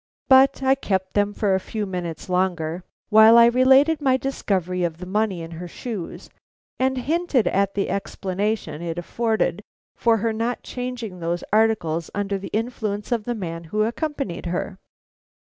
[0.29, 4.97] But I kept them for a few minutes longer while I related my discovery of
[4.97, 6.27] the money in her shoes,
[6.79, 9.61] and hinted at the explanation it afforded
[9.95, 14.79] for her not changing those articles under the influence of the man who accompanied her.